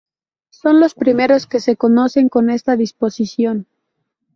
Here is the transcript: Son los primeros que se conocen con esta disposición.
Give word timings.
Son 0.49 0.79
los 0.79 0.95
primeros 0.95 1.45
que 1.45 1.59
se 1.59 1.77
conocen 1.77 2.27
con 2.27 2.49
esta 2.49 2.75
disposición. 2.75 3.67